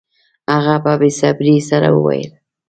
[0.53, 2.29] هغه په بې صبرۍ سره وویل